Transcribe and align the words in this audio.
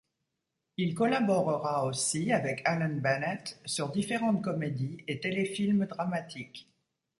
Il 0.77 0.95
collaborera 0.95 1.85
aussi 1.85 2.31
avec 2.33 2.63
Alan 2.65 2.89
Bennett 2.95 3.59
sur 3.65 3.91
différentes 3.91 4.41
comédies 4.41 5.03
et 5.07 5.19
téléfilm 5.19 5.85
dramatiques. 5.85 6.73